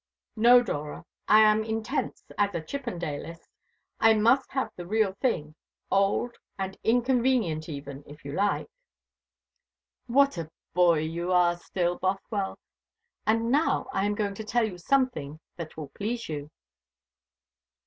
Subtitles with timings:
[0.35, 1.05] "No, Dora.
[1.27, 3.47] I am intense as a Chippendalist.
[3.99, 5.53] I must have the real thing
[5.91, 8.67] old, and inconvenient even, if you like."
[10.07, 12.57] "What a boy you are still, Bothwell!
[13.27, 16.49] And now I am going to tell you something that will please you."